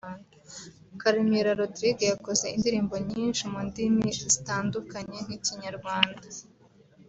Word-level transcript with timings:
Karemera 1.01 1.51
Rodrigue 1.59 2.05
yakoze 2.11 2.45
indirimbo 2.55 2.93
nyinshi 3.09 3.43
mu 3.51 3.59
ndimi 3.67 4.05
zitandukanye 4.35 5.17
nk’Ikinyarwanda 5.25 6.27